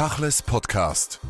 Tachles 0.00 0.40
Podcast. 0.40 1.20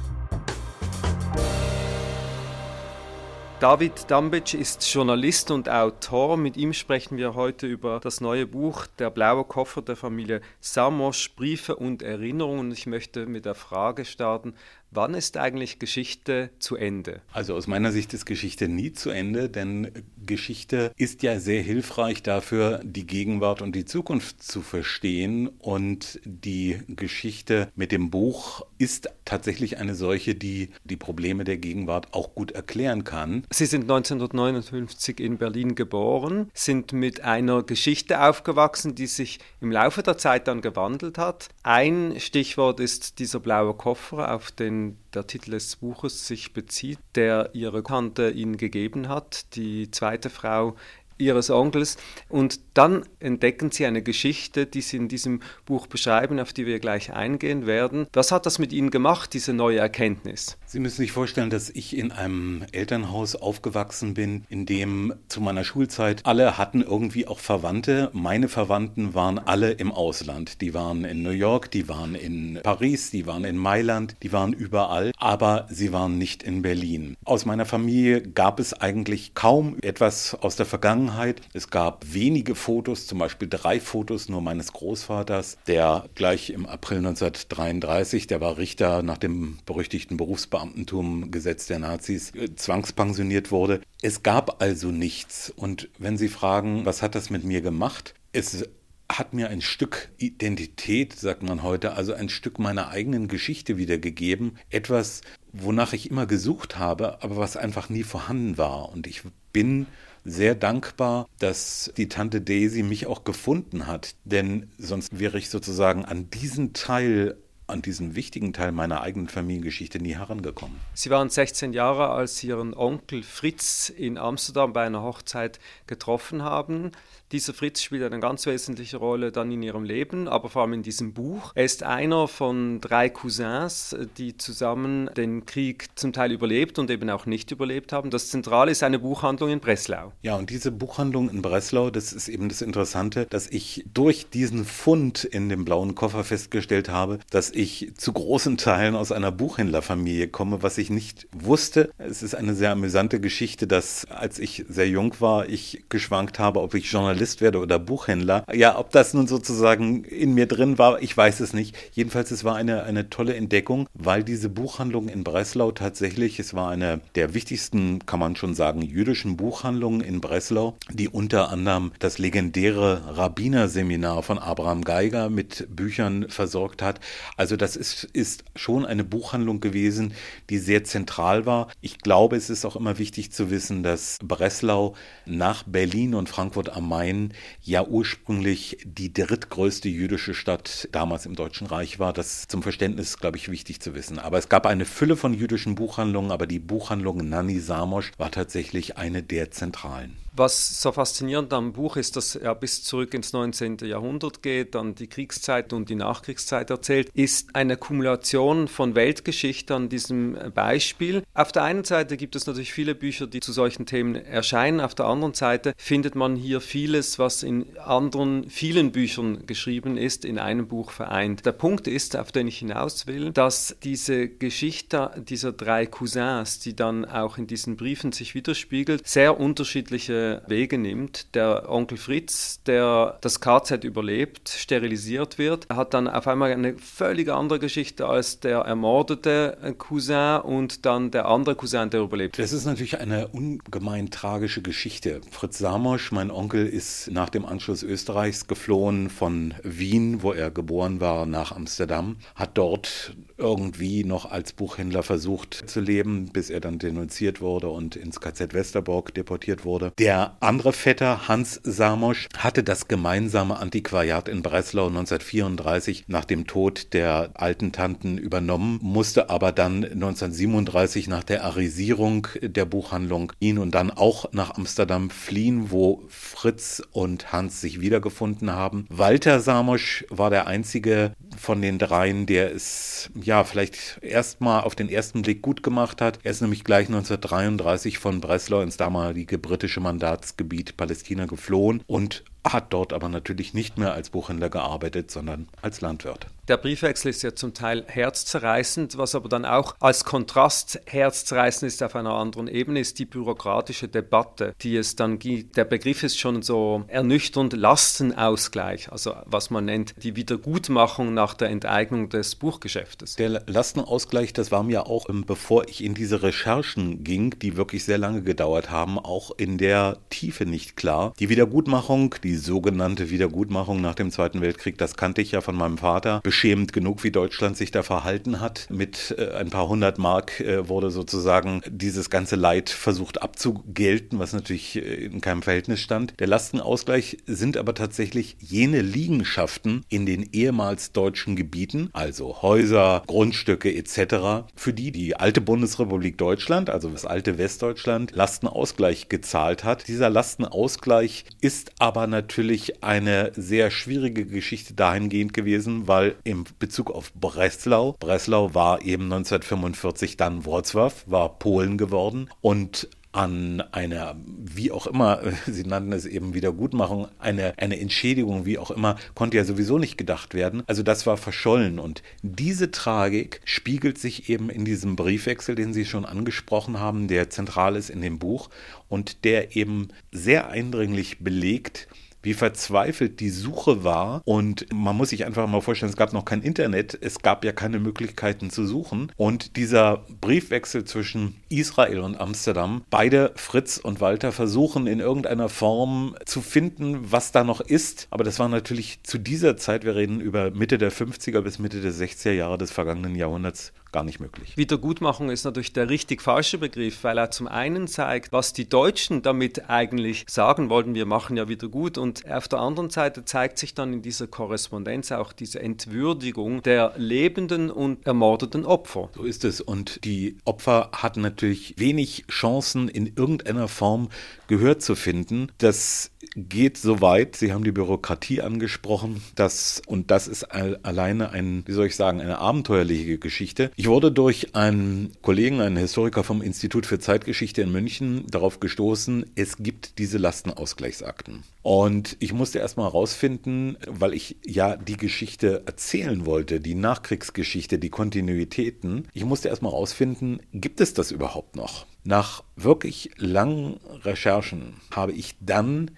David 3.59 4.09
Dambic 4.09 4.55
ist 4.55 4.89
Journalist 4.95 5.51
und 5.51 5.69
Autor. 5.69 6.37
Mit 6.37 6.57
ihm 6.57 6.73
sprechen 6.73 7.17
wir 7.17 7.35
heute 7.35 7.67
über 7.67 7.99
das 7.99 8.21
neue 8.21 8.47
Buch 8.47 8.87
Der 9.01 9.11
blaue 9.11 9.43
Koffer 9.43 9.83
der 9.83 9.97
Familie 9.97 10.41
Samos, 10.61 11.31
Briefe 11.31 11.75
und 11.75 12.01
Erinnerungen. 12.01 12.71
Ich 12.71 12.87
möchte 12.87 13.27
mit 13.27 13.45
der 13.45 13.57
Frage 13.57 14.05
starten, 14.05 14.55
Wann 14.93 15.15
ist 15.15 15.37
eigentlich 15.37 15.79
Geschichte 15.79 16.51
zu 16.59 16.75
Ende? 16.75 17.21
Also 17.33 17.55
aus 17.55 17.69
meiner 17.69 17.93
Sicht 17.93 18.13
ist 18.13 18.27
Geschichte 18.27 18.67
nie 18.67 18.93
zu 18.93 19.11
Ende, 19.11 19.49
denn 19.49 19.93
Geschichte 20.27 20.93
ist 20.97 21.23
ja 21.23 21.39
sehr 21.39 21.63
hilfreich 21.63 22.25
dafür, 22.25 22.81
die 22.83 23.07
Gegenwart 23.07 23.63
und 23.63 23.77
die 23.77 23.85
Zukunft 23.85 24.43
zu 24.43 24.63
verstehen. 24.63 25.47
Und 25.47 26.19
die 26.25 26.81
Geschichte 26.89 27.69
mit 27.77 27.93
dem 27.93 28.11
Buch 28.11 28.67
ist 28.79 29.11
tatsächlich 29.25 29.79
eine 29.79 29.95
solche, 29.95 30.35
die 30.35 30.71
die 30.83 30.97
Probleme 30.97 31.45
der 31.45 31.59
Gegenwart 31.59 32.13
auch 32.13 32.35
gut 32.35 32.51
erklären 32.51 33.05
kann. 33.05 33.45
Sie 33.51 33.67
sind 33.67 33.83
1959 33.83 35.21
in 35.21 35.39
Berlin 35.39 35.77
geboren, 35.77 36.51
sind 36.53 36.93
mit 36.93 37.21
einer 37.21 37.63
Geschichte 37.63 38.21
aufgewachsen, 38.23 38.97
die 38.97 39.07
sich 39.07 39.39
im 39.61 39.71
Laufe 39.71 40.03
der 40.03 40.19
Zeit 40.19 40.49
dann 40.49 40.63
gewandelt 40.63 41.17
hat. 41.17 41.49
Ein 41.63 42.17
Stichwort 42.19 42.81
ist 42.81 43.21
dieser 43.21 43.39
blaue 43.39 43.75
Koffer, 43.75 44.35
auf 44.35 44.51
den 44.51 44.80
der 45.15 45.27
Titel 45.27 45.53
des 45.53 45.77
Buches 45.77 46.27
sich 46.27 46.53
bezieht, 46.53 46.99
der 47.15 47.51
ihre 47.53 47.83
Tante 47.83 48.31
ihnen 48.31 48.57
gegeben 48.57 49.09
hat. 49.09 49.55
Die 49.57 49.91
zweite 49.91 50.31
Frau 50.31 50.77
ihres 51.21 51.51
Onkels. 51.51 51.97
Und 52.29 52.61
dann 52.75 53.05
entdecken 53.21 53.71
sie 53.71 53.87
eine 53.87 54.03
Geschichte, 54.03 54.67
die 54.67 54.81
sie 54.81 54.97
in 54.97 55.09
diesem 55.09 55.41
Buch 55.67 55.87
beschreiben, 55.87 56.41
auf 56.41 56.53
die 56.53 56.67
wir 56.67 56.81
gleich 56.81 57.13
eingehen 57.13 57.67
werden. 57.67 58.07
Was 58.13 58.33
hat 58.33 58.47
das 58.47 58.59
mit 58.59 58.73
Ihnen 58.73 58.91
gemacht, 58.91 59.35
diese 59.35 59.53
neue 59.53 59.79
Erkenntnis? 59.79 60.57
Sie 60.73 60.79
müssen 60.79 60.99
sich 60.99 61.11
vorstellen, 61.11 61.51
dass 61.51 61.69
ich 61.69 61.97
in 61.97 62.13
einem 62.13 62.65
Elternhaus 62.71 63.35
aufgewachsen 63.35 64.15
bin, 64.15 64.45
in 64.49 64.67
dem 64.67 65.13
zu 65.27 65.41
meiner 65.41 65.65
Schulzeit 65.65 66.25
alle 66.27 66.59
hatten 66.59 66.81
irgendwie 66.81 67.27
auch 67.27 67.41
Verwandte. 67.41 68.09
Meine 68.13 68.49
Verwandten 68.49 69.13
waren 69.13 69.41
alle 69.41 69.73
im 69.73 69.91
Ausland. 69.91 70.61
Die 70.61 70.73
waren 70.73 71.05
in 71.05 71.25
New 71.25 71.31
York, 71.31 71.73
die 71.73 71.89
waren 71.89 72.15
in 72.15 72.61
Paris, 72.63 73.11
die 73.11 73.27
waren 73.27 73.43
in 73.43 73.57
Mailand, 73.57 74.15
die 74.23 74.33
waren 74.33 74.53
überall, 74.53 75.11
aber 75.19 75.67
sie 75.71 75.93
waren 75.93 76.19
nicht 76.19 76.45
in 76.45 76.63
Berlin. 76.63 77.17
Aus 77.25 77.47
meiner 77.47 77.67
Familie 77.67 78.23
gab 78.23 78.61
es 78.61 78.73
eigentlich 78.73 79.35
kaum 79.35 79.77
etwas 79.83 80.37
aus 80.37 80.55
der 80.55 80.67
Vergangenheit. 80.67 81.41
Es 81.53 81.71
gab 81.71 82.05
wenige 82.13 82.55
Fotos, 82.55 83.09
zum 83.09 83.19
Beispiel 83.19 83.49
drei 83.49 83.81
Fotos 83.81 84.29
nur 84.29 84.41
meines 84.41 84.73
Großvaters, 84.73 85.59
der 85.67 86.05
gleich 86.15 86.51
im 86.51 86.65
April 86.65 86.99
1933, 86.99 88.29
der 88.29 88.41
war 88.41 88.57
Richter 88.57 89.03
nach 89.03 89.19
dem 89.19 89.59
berüchtigten 89.67 90.17
Berufsbeamtentum-Gesetz 90.61 91.67
der 91.67 91.79
Nazis, 91.79 92.35
äh, 92.35 92.55
zwangspensioniert 92.55 93.51
wurde. 93.51 93.81
Es 94.03 94.23
gab 94.23 94.63
also 94.63 94.89
nichts. 94.91 95.53
Und 95.55 95.89
wenn 95.99 96.17
Sie 96.17 96.29
fragen, 96.29 96.85
was 96.85 97.03
hat 97.03 97.15
das 97.15 97.31
mit 97.31 97.45
mir 97.45 97.61
gemacht? 97.61 98.15
Es 98.33 98.69
hat 99.11 99.35
mir 99.35 99.49
ein 99.49 99.61
Stück 99.61 100.11
Identität, 100.19 101.19
sagt 101.19 101.43
man 101.43 101.65
heute, 101.65 101.95
also 101.95 102.15
ein 102.15 102.29
Stück 102.29 102.59
meiner 102.61 102.91
eigenen 102.91 103.27
Geschichte 103.27 103.77
wiedergegeben. 103.77 104.57
Etwas, 104.71 105.23
wonach 105.53 105.93
ich 105.93 106.11
immer 106.11 106.27
gesucht 106.27 106.79
habe, 106.79 107.23
aber 107.23 107.37
was 107.37 107.57
einfach 107.57 107.89
nie 107.89 108.05
vorhanden 108.05 108.57
war. 108.57 108.91
Und 108.91 109.09
ich 109.09 109.23
bin 109.53 109.87
sehr 110.25 110.55
dankbar, 110.55 111.27
dass 111.39 111.93
die 111.97 112.09
Tante 112.09 112.41
Daisy 112.41 112.83
mich 112.83 113.07
auch 113.07 113.25
gefunden 113.25 113.87
hat, 113.87 114.15
denn 114.25 114.69
sonst 114.79 115.19
wäre 115.19 115.39
ich 115.39 115.49
sozusagen 115.49 116.05
an 116.05 116.31
diesen 116.31 116.73
Teil 116.73 117.37
an 117.71 117.83
diesen 117.83 118.15
wichtigen 118.15 118.53
Teil 118.53 118.73
meiner 118.73 119.01
eigenen 119.03 119.29
Familiengeschichte 119.29 119.99
nie 119.99 120.15
herangekommen. 120.15 120.77
Sie 120.95 121.11
waren 121.11 121.31
16 121.31 121.73
Jahre, 121.73 122.11
als 122.11 122.39
Sie 122.39 122.49
Ihren 122.49 122.75
Onkel 122.75 123.23
Fritz 123.23 123.89
in 123.89 124.19
Amsterdam 124.19 124.73
bei 124.73 124.85
einer 124.85 125.03
Hochzeit 125.03 125.59
getroffen 125.87 126.43
haben. 126.43 126.93
Dieser 127.33 127.55
Fritz 127.55 127.81
spielt 127.81 128.03
eine 128.03 128.19
ganz 128.19 128.45
wesentliche 128.47 128.97
Rolle 128.97 129.31
dann 129.31 129.53
in 129.53 129.63
ihrem 129.63 129.85
Leben, 129.85 130.27
aber 130.27 130.49
vor 130.49 130.63
allem 130.63 130.73
in 130.73 130.83
diesem 130.83 131.13
Buch. 131.13 131.53
Er 131.55 131.65
ist 131.65 131.85
einer 131.85 132.27
von 132.27 132.81
drei 132.81 133.09
Cousins, 133.09 133.95
die 134.19 134.37
zusammen 134.37 135.09
den 135.17 135.47
Krieg 135.47 135.87
zum 135.95 136.13
Teil 136.13 136.33
überlebt 136.33 136.81
und 136.81 136.91
eben 136.91 137.09
auch 137.09 137.27
nicht 137.27 137.53
überlebt 137.53 137.93
haben. 137.93 138.11
Das 138.11 138.31
Zentrale 138.31 138.73
ist 138.73 138.83
eine 138.83 138.99
Buchhandlung 138.99 139.51
in 139.51 139.61
Breslau. 139.61 140.13
Ja, 140.23 140.35
und 140.35 140.51
diese 140.51 140.73
Buchhandlung 140.73 141.31
in 141.31 141.41
Breslau, 141.41 141.91
das 141.91 142.13
ist 142.13 142.27
eben 142.27 142.49
das 142.49 142.63
Interessante, 142.63 143.27
dass 143.31 143.47
ich 143.47 143.85
durch 143.95 144.29
diesen 144.29 144.65
Fund 144.65 145.23
in 145.23 145.49
dem 145.49 145.65
blauen 145.65 145.95
Koffer 145.95 146.25
festgestellt 146.25 146.89
habe, 146.89 147.21
dass 147.31 147.51
ich 147.51 147.60
zu 147.67 148.13
großen 148.13 148.57
Teilen 148.57 148.97
aus 148.97 149.13
einer 149.13 149.31
Buchhändlerfamilie 149.31 150.29
komme, 150.29 150.63
was 150.63 150.79
ich 150.79 150.91
nicht 150.91 151.29
wusste. 151.33 151.91
Es 151.99 152.23
ist 152.23 152.35
eine 152.35 152.55
sehr 152.55 152.73
amüsante 152.73 153.21
Geschichte, 153.21 153.67
dass 153.67 154.07
als 154.07 154.39
ich 154.39 154.65
sehr 154.69 154.89
jung 154.89 155.15
war, 155.21 155.49
ich 155.49 155.85
geschwankt 155.89 156.39
habe, 156.39 156.61
ob 156.61 156.75
ich 156.75 156.91
Journalist 156.91 157.21
Journalist 157.21 157.41
werde 157.41 157.59
oder 157.59 157.79
Buchhändler. 157.79 158.45
Ja, 158.53 158.79
ob 158.79 158.91
das 158.91 159.15
nun 159.15 159.27
sozusagen 159.27 160.05
in 160.05 160.33
mir 160.35 160.47
drin 160.47 160.79
war, 160.79 161.03
ich 161.03 161.17
weiß 161.17 161.41
es 161.41 161.53
nicht. 161.53 161.77
Jedenfalls, 161.93 162.31
es 162.31 162.45
war 162.45 162.57
eine, 162.57 162.85
eine 162.85 163.11
tolle 163.11 163.35
Entdeckung, 163.35 163.89
weil 163.95 164.23
diese 164.23 164.49
Buchhandlung 164.49 165.09
in 165.09 165.25
Breslau 165.25 165.73
tatsächlich, 165.73 166.39
es 166.39 166.55
war 166.55 166.71
eine 166.71 167.01
der 167.15 167.35
wichtigsten, 167.35 167.99
kann 168.07 168.21
man 168.21 168.37
schon 168.37 168.55
sagen, 168.55 168.83
jüdischen 168.83 169.37
Buchhandlungen 169.37 170.01
in 170.01 170.21
Breslau, 170.21 170.77
die 170.93 171.09
unter 171.09 171.51
anderem 171.51 171.93
das 171.99 172.19
legendäre 172.19 173.17
Rabbinerseminar 173.17 174.23
von 174.23 174.39
Abraham 174.39 174.83
Geiger 174.83 175.29
mit 175.29 175.67
Büchern 175.75 176.29
versorgt 176.29 176.83
hat. 176.83 177.01
Also 177.37 177.50
das 177.57 177.77
ist, 177.77 178.05
ist 178.05 178.45
schon 178.57 178.85
eine 178.85 179.05
Buchhandlung 179.05 179.61
gewesen, 179.61 180.15
die 180.49 180.59
sehr 180.59 180.85
zentral 180.85 181.47
war. 181.47 181.69
Ich 181.81 181.99
glaube, 181.99 182.37
es 182.37 182.51
ist 182.51 182.65
auch 182.65 182.77
immer 182.77 182.99
wichtig 182.99 183.33
zu 183.33 183.51
wissen, 183.51 183.83
dass 183.83 184.19
Breslau 184.23 184.95
nach 185.27 185.63
Berlin 185.65 186.15
und 186.15 186.29
Frankfurt 186.29 186.71
am 186.71 186.89
Main 186.89 187.33
ja 187.63 187.87
ursprünglich 187.87 188.79
die 188.85 189.13
drittgrößte 189.13 189.89
jüdische 189.89 190.35
Stadt 190.35 190.89
damals 190.93 191.27
im 191.27 191.35
Deutschen 191.35 191.67
Reich 191.67 191.99
war. 191.99 192.13
Das 192.13 192.49
zum 192.49 192.63
Verständnis, 192.63 193.19
glaube 193.19 193.37
ich, 193.37 193.51
wichtig 193.51 193.81
zu 193.81 193.95
wissen. 193.95 194.19
Aber 194.19 194.39
es 194.39 194.49
gab 194.49 194.67
eine 194.67 194.85
Fülle 194.85 195.17
von 195.17 195.35
jüdischen 195.35 195.75
Buchhandlungen, 195.75 196.31
aber 196.31 196.47
die 196.47 196.59
Buchhandlung 196.59 197.29
Nani 197.29 197.61
Samosch 197.61 198.13
war 198.19 198.31
tatsächlich 198.31 198.97
eine 198.97 199.23
der 199.23 199.51
zentralen. 199.51 200.17
Was 200.33 200.81
so 200.81 200.93
faszinierend 200.93 201.53
am 201.53 201.73
Buch 201.73 201.97
ist, 201.97 202.17
dass 202.17 202.37
er 202.37 202.55
bis 202.55 202.85
zurück 202.85 203.15
ins 203.15 203.33
19. 203.33 203.79
Jahrhundert 203.79 204.43
geht, 204.43 204.77
dann 204.77 204.95
die 204.95 205.09
Kriegszeit 205.09 205.73
und 205.73 205.91
die 205.91 205.97
Nachkriegszeit 205.97 206.71
erzählt, 206.71 207.11
ist 207.15 207.40
eine 207.53 207.77
Kumulation 207.77 208.69
von 208.69 208.95
Weltgeschichte 208.95 209.75
an 209.75 209.89
diesem 209.89 210.37
Beispiel. 210.55 211.23
Auf 211.35 211.53
der 211.53 211.65
einen 211.65 211.85
Seite 211.85 212.17
gibt 212.17 212.37
es 212.37 212.47
natürlich 212.47 212.73
viele 212.73 212.95
Bücher, 212.95 213.27
die 213.27 213.41
zu 213.41 213.53
solchen 213.53 213.87
Themen 213.87 214.15
erscheinen, 214.15 214.81
auf 214.81 214.95
der 214.95 215.07
anderen 215.07 215.35
Seite 215.35 215.73
findet 215.77 216.15
man 216.15 216.37
hier 216.37 216.61
vieles, 216.61 217.19
was 217.19 217.43
in 217.43 217.79
anderen 217.79 218.49
vielen 218.49 218.93
Büchern 218.93 219.47
geschrieben 219.47 219.97
ist, 219.97 220.25
in 220.25 220.39
einem 220.39 220.69
Buch 220.69 220.91
vereint. 220.91 221.47
Der 221.47 221.53
Punkt 221.53 221.87
ist, 221.87 222.17
auf 222.17 222.33
den 222.33 222.49
ich 222.49 222.59
hinaus 222.59 223.07
will, 223.07 223.33
dass 223.33 223.77
diese 223.83 224.29
Geschichte 224.29 225.11
dieser 225.29 225.53
drei 225.53 225.87
Cousins, 225.87 226.61
die 226.61 226.75
dann 226.75 227.05
auch 227.05 227.39
in 227.39 227.47
diesen 227.47 227.77
Briefen 227.77 228.13
sich 228.13 228.35
widerspiegelt, 228.35 229.07
sehr 229.07 229.39
unterschiedliche 229.39 230.43
Wege 230.47 230.79
nimmt. 230.79 231.35
Der 231.35 231.69
Onkel 231.69 231.99
Fritz, 231.99 232.63
der 232.65 233.19
das 233.21 233.41
KZ 233.41 233.85
überlebt, 233.85 234.49
sterilisiert 234.49 235.39
wird, 235.39 235.67
hat 235.69 235.95
dann 235.95 236.09
auf 236.09 236.27
einmal 236.27 236.53
eine 236.53 236.77
völlig 236.79 237.20
andere 237.29 237.59
Geschichte 237.59 238.07
als 238.07 238.41
der 238.41 238.61
ermordete 238.61 239.75
Cousin 239.79 240.41
und 240.41 240.87
dann 240.87 241.11
der 241.11 241.27
andere 241.27 241.55
Cousin, 241.55 241.91
der 241.91 242.01
überlebt. 242.01 242.39
Das 242.39 242.53
ist 242.53 242.65
natürlich 242.65 242.99
eine 242.99 243.29
ungemein 243.29 244.11
tragische 244.11 244.63
Geschichte. 244.63 245.21
Fritz 245.31 245.59
Samosch, 245.59 246.13
mein 246.13 246.31
Onkel, 246.31 246.67
ist 246.67 247.11
nach 247.11 247.29
dem 247.29 247.45
Anschluss 247.45 247.83
Österreichs 247.83 248.47
geflohen 248.47 249.11
von 249.11 249.55
Wien, 249.63 250.23
wo 250.23 250.33
er 250.33 250.51
geboren 250.51 251.01
war, 251.01 251.27
nach 251.27 251.53
Amsterdam, 251.53 252.17
hat 252.35 252.57
dort 252.57 253.15
irgendwie 253.37 254.05
noch 254.05 254.31
als 254.31 254.53
Buchhändler 254.53 255.03
versucht 255.03 255.55
zu 255.55 255.81
leben, 255.81 256.31
bis 256.33 256.51
er 256.51 256.61
dann 256.61 256.79
denunziert 256.79 257.41
wurde 257.41 257.69
und 257.69 257.97
ins 257.97 258.21
KZ 258.21 258.55
Westerbork 258.55 259.15
deportiert 259.15 259.65
wurde. 259.65 259.93
Der 259.99 260.37
andere 260.41 260.73
Vetter, 260.73 261.29
Hans 261.29 261.61
Samosch, 261.63 262.29
hatte 262.37 262.63
das 262.63 262.89
gemeinsame 262.89 263.59
Antiquariat 263.59 264.29
in 264.29 264.43
Breslau 264.43 264.87
1934 264.87 266.05
nach 266.07 266.25
dem 266.25 266.47
Tod 266.47 266.93
der 266.93 267.10
alten 267.11 267.73
Tanten 267.73 268.19
übernommen, 268.19 268.79
musste 268.83 269.31
aber 269.31 269.53
dann 269.53 269.85
1937 269.85 271.09
nach 271.09 271.25
der 271.25 271.45
Arisierung 271.45 272.29
der 272.43 272.65
Buchhandlung 272.65 273.33
ihn 273.41 273.59
und 273.59 273.75
dann 273.75 273.91
auch 273.91 274.33
nach 274.33 274.57
Amsterdam 274.57 275.11
fliehen, 275.11 275.71
wo 275.71 276.03
Fritz 276.09 276.83
und 276.93 277.33
Hans 277.33 277.61
sich 277.61 277.81
wiedergefunden 277.81 278.53
haben. 278.53 278.87
Walter 278.89 279.41
Samosch 279.41 280.05
war 280.11 280.31
der 280.31 280.47
einzige 280.47 281.13
von 281.37 281.63
den 281.63 281.79
dreien, 281.79 282.27
der 282.27 282.55
es 282.55 283.11
ja 283.21 283.45
vielleicht 283.45 283.99
erstmal 284.03 284.63
auf 284.63 284.75
den 284.75 284.89
ersten 284.89 285.23
Blick 285.23 285.43
gut 285.43 285.63
gemacht 285.63 286.01
hat. 286.01 286.19
Er 286.23 286.31
ist 286.33 286.41
nämlich 286.41 286.65
gleich 286.65 286.89
1933 286.89 287.99
von 287.99 288.21
Breslau 288.21 288.61
ins 288.61 288.77
damalige 288.77 289.39
britische 289.39 289.81
Mandat 289.81 290.01
Mandatsgebiet 290.01 290.77
Palästina 290.77 291.27
geflohen 291.27 291.83
und 291.87 292.25
hat 292.45 292.73
dort 292.73 292.93
aber 292.93 293.09
natürlich 293.09 293.55
nicht 293.55 293.79
mehr 293.79 293.93
als 293.93 294.11
Buchhändler 294.11 294.49
gearbeitet, 294.49 295.11
sondern 295.11 295.49
als 295.63 295.81
Landwirt. 295.81 296.27
Der 296.51 296.57
Briefwechsel 296.57 297.11
ist 297.11 297.23
ja 297.23 297.33
zum 297.33 297.55
Teil 297.55 297.85
herzzerreißend, 297.87 298.99
was 298.99 299.15
aber 299.15 299.29
dann 299.29 299.45
auch 299.45 299.77
als 299.79 300.05
Kontrast 300.05 300.81
herzzerreißend 300.87 301.71
ist 301.71 301.81
auf 301.81 301.95
einer 301.95 302.15
anderen 302.15 302.49
Ebene, 302.49 302.81
ist 302.81 302.99
die 302.99 303.05
bürokratische 303.05 303.87
Debatte, 303.87 304.53
die 304.61 304.77
es 304.77 304.97
dann 304.97 305.21
gibt. 305.21 305.57
Der 305.57 305.65
Begriff 305.65 306.03
ist 306.03 306.19
schon 306.19 306.43
so 306.43 306.83
ernüchternd, 306.89 307.53
Lastenausgleich, 307.53 308.91
also 308.91 309.15
was 309.27 309.51
man 309.51 309.67
nennt 309.67 309.95
die 310.03 310.17
Wiedergutmachung 310.17 311.15
nach 311.15 311.35
der 311.35 311.51
Enteignung 311.51 312.09
des 312.09 312.35
Buchgeschäftes. 312.35 313.15
Der 313.15 313.45
Lastenausgleich, 313.47 314.33
das 314.33 314.51
war 314.51 314.65
mir 314.65 314.89
auch, 314.89 315.09
ähm, 315.09 315.23
bevor 315.25 315.69
ich 315.69 315.85
in 315.85 315.95
diese 315.95 316.25
Recherchen 316.25 317.05
ging, 317.05 317.39
die 317.39 317.57
wirklich 317.57 317.85
sehr 317.85 317.99
lange 317.99 318.23
gedauert 318.23 318.73
haben, 318.73 318.99
auch 318.99 319.31
in 319.37 319.57
der 319.57 319.99
Tiefe 320.11 320.47
nicht 320.47 320.75
klar. 320.75 321.13
Die 321.21 321.29
Wiedergutmachung, 321.29 322.17
die 322.25 322.35
sogenannte 322.35 323.09
Wiedergutmachung 323.09 323.81
nach 323.81 323.95
dem 323.95 324.11
Zweiten 324.11 324.41
Weltkrieg, 324.41 324.79
das 324.79 324.97
kannte 324.97 325.23
ich 325.23 325.31
ja 325.31 325.43
von 325.43 325.55
meinem 325.55 325.79
Vater. 325.79 326.21
Beschämend 326.41 326.73
genug, 326.73 327.05
wie 327.05 327.11
Deutschland 327.11 327.59
sich 327.59 327.71
da 327.71 327.83
verhalten 327.83 328.41
hat. 328.41 328.67
Mit 328.71 329.15
äh, 329.19 329.33
ein 329.33 329.51
paar 329.51 329.69
hundert 329.69 329.99
Mark 329.99 330.41
äh, 330.41 330.71
wurde 330.71 330.91
sozusagen 330.91 331.61
dieses 331.69 332.09
ganze 332.09 332.35
Leid 332.35 332.71
versucht 332.71 333.21
abzugelten, 333.21 334.19
was 334.19 334.33
natürlich 334.33 334.77
äh, 334.77 335.05
in 335.05 335.21
keinem 335.21 335.43
Verhältnis 335.43 335.81
stand. 335.81 336.15
Der 336.19 336.29
Lastenausgleich 336.29 337.19
sind 337.27 337.59
aber 337.59 337.75
tatsächlich 337.75 338.37
jene 338.41 338.81
Liegenschaften 338.81 339.85
in 339.91 340.07
den 340.07 340.31
ehemals 340.33 340.93
deutschen 340.93 341.37
Gebieten, 341.37 341.91
also 341.93 342.41
Häuser, 342.41 343.03
Grundstücke 343.07 343.75
etc., 343.75 344.49
für 344.57 344.73
die 344.73 344.93
die 344.93 345.17
alte 345.17 345.43
Bundesrepublik 345.43 346.17
Deutschland, 346.17 346.71
also 346.71 346.89
das 346.89 347.05
alte 347.05 347.37
Westdeutschland, 347.37 348.13
Lastenausgleich 348.13 349.11
gezahlt 349.11 349.63
hat. 349.65 349.89
Dieser 349.89 350.09
Lastenausgleich 350.09 351.27
ist 351.43 351.73
aber 351.79 352.07
natürlich 352.07 352.83
eine 352.83 353.31
sehr 353.37 353.71
schwierige 353.71 354.25
Geschichte 354.25 354.73
dahingehend 354.73 355.35
gewesen, 355.35 355.87
weil 355.87 356.15
im 356.25 356.45
Bezug 356.59 356.91
auf 356.91 357.13
Breslau, 357.15 357.97
Breslau 357.99 358.55
war 358.55 358.83
eben 358.83 359.05
1945 359.05 360.17
dann 360.17 360.45
Wrocław, 360.45 360.93
war 361.07 361.39
Polen 361.39 361.79
geworden 361.79 362.31
und 362.41 362.89
an 363.13 363.61
einer, 363.73 364.17
wie 364.25 364.71
auch 364.71 364.87
immer, 364.87 365.21
Sie 365.47 365.65
nannten 365.65 365.93
es 365.93 366.07
eben 366.07 366.35
Wiedergutmachung, 366.35 367.09
eine, 367.19 367.55
eine 367.59 367.81
Entschädigung, 367.81 368.47
wie 368.47 368.59
auch 368.59 368.71
immer, 368.71 368.97
konnte 369.15 369.37
ja 369.37 369.45
sowieso 369.45 369.79
nicht 369.79 369.99
gedacht 369.99 370.35
werden. 370.35 370.63
Also 370.67 370.83
das 370.83 371.07
war 371.07 371.17
verschollen. 371.17 371.79
Und 371.79 372.03
diese 372.23 372.71
Tragik 372.71 373.41
spiegelt 373.45 373.99
sich 373.99 374.29
eben 374.29 374.49
in 374.49 374.65
diesem 374.65 374.95
Briefwechsel, 374.97 375.55
den 375.57 375.73
Sie 375.73 375.85
schon 375.85 376.05
angesprochen 376.05 376.79
haben, 376.79 377.09
der 377.09 377.31
zentral 377.31 377.75
ist 377.75 377.91
in 377.91 378.01
dem 378.01 378.19
Buch 378.19 378.49
und 378.89 379.25
der 379.25 379.57
eben 379.57 379.89
sehr 380.13 380.49
eindringlich 380.49 381.19
belegt, 381.19 381.89
wie 382.23 382.35
verzweifelt 382.35 383.21
die 383.21 383.31
Suche 383.31 383.85
war. 383.85 384.23
Und 384.25 384.67
man 384.73 384.97
muss 384.97 385.11
sich 385.11 385.25
einfach 385.25 385.47
mal 385.47 385.61
vorstellen, 385.61 385.91
es 385.91 385.97
gab 385.97 386.13
noch 386.13 386.25
kein 386.25 386.43
Internet, 386.43 386.99
es 387.01 387.21
gab 387.21 387.45
ja 387.45 387.53
keine 387.53 387.79
Möglichkeiten 387.79 388.51
zu 388.51 388.67
suchen. 388.67 389.13
Und 389.17 389.57
dieser 389.57 390.05
Briefwechsel 390.21 390.85
zwischen 390.85 391.37
Israel 391.49 392.01
und 392.01 392.21
Amsterdam, 392.21 392.83
beide 392.91 393.33
Fritz 393.37 393.79
und 393.79 394.01
Walter 394.01 394.33
versuchen 394.33 394.87
in 394.87 395.01
irgendeiner 395.01 395.49
Form 395.49 396.15
zu 396.25 396.41
finden, 396.41 397.13
was 397.13 397.33
da 397.33 397.45
noch 397.45 397.61
ist. 397.61 398.07
Aber 398.11 398.25
das 398.25 398.39
war 398.39 398.49
natürlich 398.49 399.03
zu 399.03 399.19
dieser 399.19 399.57
Zeit, 399.57 399.85
wir 399.85 399.97
reden 399.97 400.21
über 400.21 400.51
Mitte 400.51 400.79
der 400.79 400.93
50er 400.93 401.41
bis 401.41 401.59
Mitte 401.59 401.81
der 401.81 401.93
60er 401.93 402.33
Jahre 402.33 402.59
des 402.59 402.71
vergangenen 402.71 403.15
Jahrhunderts, 403.15 403.73
gar 403.93 404.05
nicht 404.05 404.21
möglich. 404.21 404.57
Wiedergutmachung 404.57 405.31
ist 405.31 405.45
natürlich 405.45 405.73
der 405.73 405.89
richtig 405.89 406.23
falsche 406.23 406.59
Begriff, 406.59 407.05
weil 407.05 407.19
er 407.19 407.31
zum 407.31 407.49
einen 407.49 407.89
zeigt, 407.89 408.33
was 408.33 408.53
die 408.53 408.69
Deutschen 408.69 409.23
damit 409.23 409.69
eigentlich 409.69 410.25
sagen 410.29 410.71
wollten, 410.71 410.95
wir 410.95 411.07
machen 411.07 411.37
ja 411.37 411.49
wieder 411.49 411.69
gut 411.69 411.99
und 411.99 412.29
auf 412.31 412.49
der 412.49 412.61
anderen 412.61 412.91
Seite 412.91 413.25
zeigt 413.25 413.59
sich 413.59 413.75
dann 413.75 413.93
in 413.93 414.03
dieser 414.03 414.27
Korrespondenz 414.27 415.13
auch 415.13 415.33
diese 415.33 415.61
Entwürdigung 415.61 416.63
der 416.63 416.93
lebenden 416.97 417.71
und 417.71 418.07
ermordeten 418.07 418.65
Opfer. 418.65 419.11
So 419.15 419.25
ist 419.25 419.45
es 419.45 419.61
und 419.61 420.05
die 420.05 420.39
Opfer 420.45 420.91
hatten 420.93 421.21
natürlich 421.21 421.75
wenig 421.79 422.25
Chancen 422.31 422.89
in 422.89 423.07
irgendeiner 423.07 423.69
Form 423.69 424.09
Gehör 424.47 424.79
zu 424.79 424.95
finden. 424.95 425.53
Das 425.59 426.11
geht 426.35 426.77
so 426.79 427.01
weit, 427.01 427.37
Sie 427.37 427.53
haben 427.53 427.65
die 427.65 427.73
Bürokratie 427.73 428.41
angesprochen, 428.41 429.23
dass, 429.35 429.83
und 429.87 430.11
das 430.11 430.29
ist 430.29 430.45
alleine 430.45 431.31
ein, 431.31 431.63
wie 431.67 431.73
soll 431.73 431.87
ich 431.87 431.97
sagen, 431.97 432.21
eine 432.21 432.39
abenteuerliche 432.39 433.19
Geschichte. 433.19 433.71
Ich 433.77 433.89
wurde 433.89 434.13
durch 434.13 434.55
einen 434.55 435.13
Kollegen, 435.23 435.61
einen 435.61 435.77
Historiker 435.77 436.25
vom 436.25 436.43
Institut 436.43 436.87
für 436.87 436.99
Zeitgeschichte 436.99 437.63
in 437.63 437.73
München 437.73 438.25
darauf 438.31 438.61
gestoßen, 438.61 439.27
es 439.35 439.57
gibt 439.57 439.99
diese 439.99 440.19
Lastenausgleichsakten. 440.19 441.43
Und 441.63 442.17
ich 442.21 442.33
musste 442.33 442.59
erstmal 442.59 442.87
herausfinden, 442.87 443.77
weil 443.87 444.15
ich 444.15 444.37
ja 444.45 444.77
die 444.77 444.97
Geschichte 444.97 445.63
erzählen 445.67 446.25
wollte, 446.25 446.61
die 446.61 446.75
Nachkriegsgeschichte, 446.75 447.79
die 447.79 447.91
Kontinuitäten. 447.91 449.09
Ich 449.13 449.25
musste 449.25 449.49
erstmal 449.49 449.73
herausfinden, 449.73 450.41
gibt 450.53 450.81
es 450.81 450.95
das 450.95 451.11
überhaupt 451.11 451.57
noch? 451.57 451.87
Nach 452.05 452.43
wirklich 452.57 453.11
langen 453.17 453.79
Recherchen 454.05 454.75
habe 454.91 455.13
ich 455.13 455.37
dann 455.41 455.91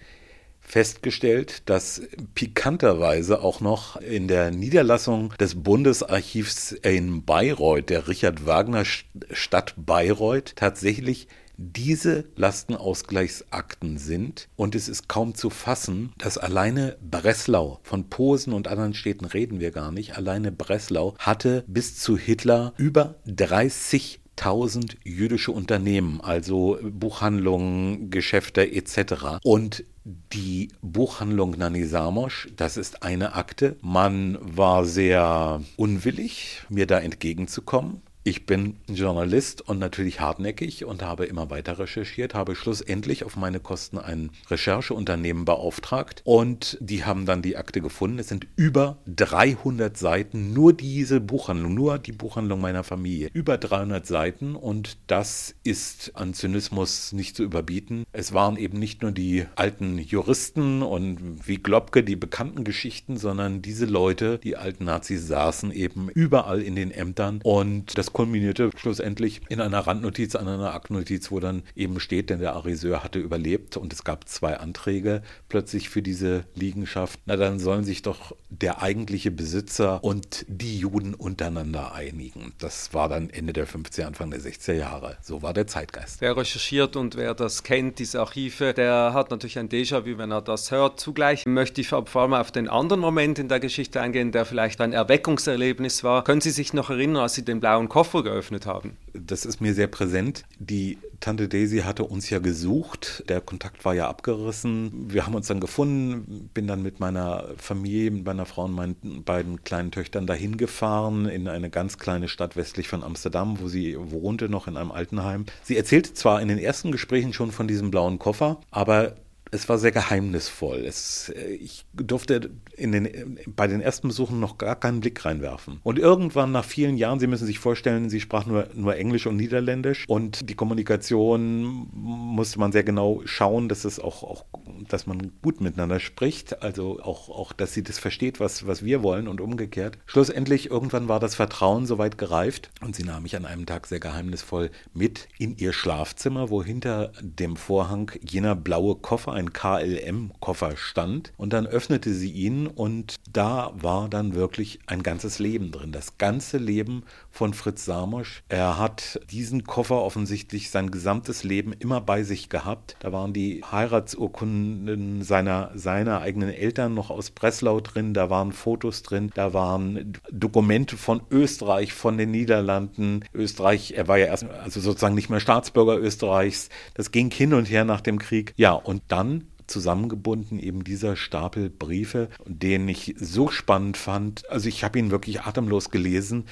festgestellt, 0.63 1.69
dass 1.69 2.01
pikanterweise 2.35 3.41
auch 3.41 3.61
noch 3.61 3.97
in 3.97 4.27
der 4.27 4.51
Niederlassung 4.51 5.33
des 5.39 5.61
Bundesarchivs 5.61 6.71
in 6.71 7.23
Bayreuth, 7.25 7.89
der 7.89 8.07
Richard 8.07 8.45
Wagner 8.45 8.85
Stadt 8.85 9.75
Bayreuth, 9.77 10.55
tatsächlich 10.55 11.27
diese 11.57 12.25
Lastenausgleichsakten 12.35 13.97
sind. 13.97 14.47
Und 14.55 14.73
es 14.73 14.89
ist 14.89 15.07
kaum 15.07 15.35
zu 15.35 15.49
fassen, 15.49 16.11
dass 16.17 16.37
alleine 16.37 16.97
Breslau, 17.01 17.79
von 17.83 18.09
Posen 18.09 18.53
und 18.53 18.67
anderen 18.67 18.93
Städten 18.93 19.25
reden 19.25 19.59
wir 19.59 19.71
gar 19.71 19.91
nicht, 19.91 20.17
alleine 20.17 20.51
Breslau 20.51 21.15
hatte 21.19 21.63
bis 21.67 21.99
zu 21.99 22.17
Hitler 22.17 22.73
über 22.77 23.15
30 23.25 24.22
1000 24.37 24.97
jüdische 25.03 25.51
Unternehmen, 25.51 26.21
also 26.21 26.77
Buchhandlungen, 26.81 28.09
Geschäfte 28.09 28.71
etc. 28.71 29.39
Und 29.43 29.83
die 30.05 30.69
Buchhandlung 30.81 31.51
Nani 31.57 31.85
Samosch, 31.85 32.49
das 32.55 32.77
ist 32.77 33.03
eine 33.03 33.35
Akte. 33.35 33.77
Man 33.81 34.37
war 34.41 34.85
sehr 34.85 35.61
unwillig, 35.77 36.63
mir 36.69 36.87
da 36.87 36.99
entgegenzukommen. 36.99 38.01
Ich 38.25 38.45
bin 38.45 38.77
Journalist 38.87 39.67
und 39.67 39.79
natürlich 39.79 40.21
hartnäckig 40.21 40.85
und 40.85 41.01
habe 41.01 41.25
immer 41.25 41.49
weiter 41.49 41.77
recherchiert, 41.77 42.33
habe 42.33 42.55
schlussendlich 42.55 43.25
auf 43.25 43.35
meine 43.35 43.59
Kosten 43.59 43.97
ein 43.97 44.31
Rechercheunternehmen 44.49 45.43
beauftragt 45.43 46.21
und 46.23 46.77
die 46.79 47.03
haben 47.03 47.25
dann 47.25 47.41
die 47.41 47.57
Akte 47.57 47.81
gefunden. 47.81 48.19
Es 48.19 48.29
sind 48.29 48.47
über 48.55 48.97
300 49.07 49.97
Seiten, 49.97 50.53
nur 50.53 50.71
diese 50.71 51.19
Buchhandlung, 51.19 51.73
nur 51.73 51.99
die 51.99 52.13
Buchhandlung 52.13 52.61
meiner 52.61 52.85
Familie. 52.85 53.29
Über 53.33 53.57
300 53.57 54.07
Seiten 54.07 54.55
und 54.55 54.97
das 55.07 55.55
ist 55.65 56.11
an 56.15 56.33
Zynismus 56.33 57.11
nicht 57.11 57.35
zu 57.35 57.43
überbieten. 57.43 58.05
Es 58.13 58.31
waren 58.31 58.55
eben 58.55 58.79
nicht 58.79 59.01
nur 59.01 59.11
die 59.11 59.47
alten 59.57 59.97
Juristen 59.97 60.81
und 60.81 61.45
wie 61.45 61.57
Globke 61.57 62.05
die 62.05 62.15
bekannten 62.15 62.63
Geschichten, 62.63 63.17
sondern 63.17 63.61
diese 63.61 63.85
Leute, 63.85 64.39
die 64.41 64.55
alten 64.55 64.85
Nazis 64.85 65.27
saßen 65.27 65.71
eben 65.71 66.07
überall 66.07 66.61
in 66.61 66.77
den 66.77 66.91
Ämtern 66.91 67.41
und 67.43 67.97
das 68.13 68.17
kulminierte 68.23 68.69
schlussendlich 68.75 69.41
in 69.49 69.59
einer 69.59 69.79
Randnotiz, 69.79 70.35
an 70.35 70.47
einer 70.47 70.73
Aktnotiz, 70.73 71.31
wo 71.31 71.39
dann 71.39 71.63
eben 71.75 71.99
steht, 71.99 72.29
denn 72.29 72.39
der 72.39 72.53
Ariseur 72.53 73.03
hatte 73.03 73.19
überlebt 73.19 73.75
und 73.75 73.91
es 73.91 74.03
gab 74.03 74.29
zwei 74.29 74.57
Anträge 74.57 75.23
plötzlich 75.49 75.89
für 75.89 76.01
diese 76.01 76.45
Liegenschaft. 76.53 77.19
Na, 77.25 77.35
dann 77.35 77.59
sollen 77.59 77.83
sich 77.83 78.03
doch 78.03 78.35
der 78.49 78.81
eigentliche 78.81 79.31
Besitzer 79.31 80.03
und 80.03 80.45
die 80.47 80.77
Juden 80.77 81.15
untereinander 81.15 81.93
einigen. 81.93 82.53
Das 82.59 82.93
war 82.93 83.09
dann 83.09 83.29
Ende 83.31 83.53
der 83.53 83.67
50er, 83.67 84.03
Anfang 84.05 84.29
der 84.29 84.39
60er 84.39 84.73
Jahre. 84.73 85.17
So 85.21 85.41
war 85.41 85.53
der 85.53 85.65
Zeitgeist. 85.65 86.21
Wer 86.21 86.37
recherchiert 86.37 86.95
und 86.95 87.15
wer 87.15 87.33
das 87.33 87.63
kennt, 87.63 87.97
diese 87.99 88.19
Archive, 88.19 88.73
der 88.73 89.13
hat 89.13 89.31
natürlich 89.31 89.57
ein 89.57 89.69
Déjà-vu, 89.69 90.17
wenn 90.17 90.31
er 90.31 90.41
das 90.41 90.71
hört. 90.71 90.99
Zugleich 90.99 91.45
möchte 91.47 91.81
ich 91.81 91.87
vor 91.87 92.15
allem 92.15 92.33
auf 92.33 92.51
den 92.51 92.69
anderen 92.69 93.01
Moment 93.01 93.39
in 93.39 93.47
der 93.47 93.59
Geschichte 93.59 94.01
eingehen, 94.01 94.31
der 94.31 94.45
vielleicht 94.45 94.81
ein 94.81 94.93
Erweckungserlebnis 94.93 96.03
war. 96.03 96.23
Können 96.23 96.41
Sie 96.41 96.51
sich 96.51 96.73
noch 96.73 96.91
erinnern, 96.91 97.23
als 97.23 97.33
Sie 97.33 97.43
den 97.45 97.59
blauen 97.59 97.89
Koffer 97.89 98.02
Koffer 98.03 98.23
geöffnet 98.23 98.65
haben. 98.65 98.97
Das 99.13 99.45
ist 99.45 99.61
mir 99.61 99.73
sehr 99.73 99.87
präsent. 99.87 100.43
Die 100.59 100.97
Tante 101.21 101.47
Daisy 101.47 101.83
hatte 101.83 102.03
uns 102.03 102.29
ja 102.29 102.39
gesucht. 102.39 103.23
Der 103.29 103.39
Kontakt 103.39 103.85
war 103.85 103.93
ja 103.93 104.09
abgerissen. 104.09 105.09
Wir 105.09 105.25
haben 105.25 105.35
uns 105.35 105.47
dann 105.47 105.61
gefunden. 105.61 106.49
Bin 106.53 106.67
dann 106.67 106.83
mit 106.83 106.99
meiner 106.99 107.45
Familie, 107.55 108.11
mit 108.11 108.25
meiner 108.25 108.45
Frau 108.45 108.65
und 108.65 108.73
meinen 108.73 109.23
beiden 109.23 109.63
kleinen 109.63 109.91
Töchtern 109.91 110.27
dahin 110.27 110.57
gefahren 110.57 111.27
in 111.27 111.47
eine 111.47 111.69
ganz 111.69 111.97
kleine 111.97 112.27
Stadt 112.27 112.57
westlich 112.57 112.89
von 112.89 113.05
Amsterdam, 113.05 113.61
wo 113.61 113.69
sie 113.69 113.95
wohnte, 113.97 114.49
noch 114.49 114.67
in 114.67 114.75
einem 114.75 114.91
Altenheim. 114.91 115.45
Sie 115.63 115.77
erzählte 115.77 116.13
zwar 116.13 116.41
in 116.41 116.49
den 116.49 116.59
ersten 116.59 116.91
Gesprächen 116.91 117.31
schon 117.31 117.53
von 117.53 117.69
diesem 117.69 117.89
blauen 117.89 118.19
Koffer, 118.19 118.59
aber 118.69 119.15
es 119.53 119.69
war 119.69 119.77
sehr 119.77 119.91
geheimnisvoll. 119.91 120.79
Es, 120.85 121.29
äh, 121.29 121.53
ich 121.53 121.85
durfte 121.93 122.49
in 122.75 122.91
den, 122.91 123.39
bei 123.55 123.67
den 123.67 123.81
ersten 123.81 124.07
Besuchen 124.07 124.39
noch 124.39 124.57
gar 124.57 124.75
keinen 124.75 124.99
Blick 124.99 125.23
reinwerfen. 125.23 125.79
Und 125.83 125.99
irgendwann 125.99 126.51
nach 126.51 126.65
vielen 126.65 126.97
Jahren, 126.97 127.19
Sie 127.19 127.27
müssen 127.27 127.45
sich 127.45 127.59
vorstellen, 127.59 128.09
sie 128.09 128.19
sprach 128.19 128.45
nur, 128.45 128.67
nur 128.73 128.95
Englisch 128.95 129.27
und 129.27 129.37
Niederländisch 129.37 130.05
und 130.07 130.49
die 130.49 130.55
Kommunikation 130.55 131.87
musste 131.93 132.59
man 132.59 132.71
sehr 132.71 132.83
genau 132.83 133.21
schauen, 133.25 133.69
dass 133.69 133.85
es 133.85 133.99
auch, 133.99 134.23
auch 134.23 134.45
dass 134.89 135.05
man 135.05 135.31
gut 135.41 135.61
miteinander 135.61 135.99
spricht, 135.99 136.61
also 136.63 136.99
auch, 137.01 137.29
auch, 137.29 137.53
dass 137.53 137.73
sie 137.73 137.83
das 137.83 137.99
versteht, 137.99 138.39
was, 138.39 138.65
was 138.65 138.83
wir 138.83 139.03
wollen 139.03 139.27
und 139.27 139.39
umgekehrt. 139.39 139.97
Schlussendlich, 140.05 140.71
irgendwann 140.71 141.07
war 141.07 141.19
das 141.19 141.35
Vertrauen 141.35 141.85
soweit 141.85 142.17
gereift 142.17 142.71
und 142.81 142.95
sie 142.95 143.03
nahm 143.03 143.23
mich 143.23 143.35
an 143.35 143.45
einem 143.45 143.65
Tag 143.65 143.87
sehr 143.87 143.99
geheimnisvoll 143.99 144.71
mit 144.93 145.27
in 145.37 145.57
ihr 145.57 145.73
Schlafzimmer, 145.73 146.49
wo 146.49 146.63
hinter 146.63 147.11
dem 147.21 147.55
Vorhang 147.55 148.11
jener 148.21 148.55
blaue 148.55 148.95
Koffer, 148.95 149.33
ein 149.33 149.42
KLM-Koffer 149.51 150.77
stand 150.77 151.33
und 151.35 151.51
dann 151.51 151.67
öffnete 151.67 152.13
sie 152.13 152.31
ihn 152.31 152.67
und 152.67 153.15
da 153.31 153.73
war 153.75 154.07
dann 154.07 154.35
wirklich 154.35 154.79
ein 154.85 155.03
ganzes 155.03 155.39
Leben 155.39 155.71
drin, 155.71 155.91
das 155.91 156.17
ganze 156.17 156.57
Leben 156.57 157.03
von 157.29 157.53
Fritz 157.53 157.83
Samosch. 157.83 158.43
Er 158.47 158.77
hat 158.77 159.19
diesen 159.29 159.63
Koffer 159.63 160.01
offensichtlich 160.01 160.69
sein 160.69 160.91
gesamtes 160.91 161.43
Leben 161.43 161.73
immer 161.73 161.99
bei 161.99 162.23
sich 162.23 162.49
gehabt. 162.49 162.95
Da 162.99 163.11
waren 163.11 163.33
die 163.33 163.63
Heiratsurkunden 163.69 165.23
seiner, 165.23 165.71
seiner 165.73 166.21
eigenen 166.21 166.49
Eltern 166.49 166.93
noch 166.93 167.09
aus 167.09 167.31
Breslau 167.31 167.81
drin, 167.81 168.13
da 168.13 168.29
waren 168.29 168.51
Fotos 168.51 169.01
drin, 169.03 169.31
da 169.33 169.53
waren 169.53 170.13
Dokumente 170.31 170.95
von 170.95 171.21
Österreich, 171.31 171.93
von 171.93 172.17
den 172.17 172.31
Niederlanden. 172.31 173.25
Österreich, 173.33 173.93
er 173.97 174.07
war 174.07 174.17
ja 174.17 174.27
erst 174.27 174.45
also 174.49 174.79
sozusagen 174.79 175.15
nicht 175.15 175.29
mehr 175.29 175.39
Staatsbürger 175.39 175.97
Österreichs. 175.97 176.69
Das 176.93 177.11
ging 177.11 177.31
hin 177.31 177.53
und 177.53 177.69
her 177.69 177.85
nach 177.85 178.01
dem 178.01 178.19
Krieg. 178.19 178.53
Ja, 178.57 178.73
und 178.73 179.01
dann 179.07 179.32
zusammengebunden, 179.73 180.59
eben 180.59 180.83
dieser 180.83 181.15
Stapel 181.15 181.69
Briefe, 181.69 182.29
den 182.45 182.87
ich 182.87 183.15
so 183.17 183.49
spannend 183.49 183.97
fand. 183.97 184.49
Also 184.49 184.69
ich 184.69 184.83
habe 184.83 184.99
ihn 184.99 185.11
wirklich 185.11 185.41
atemlos 185.41 185.89
gelesen. 185.89 186.45